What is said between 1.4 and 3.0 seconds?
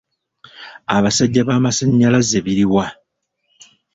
b'amasaanyalaze biri wa?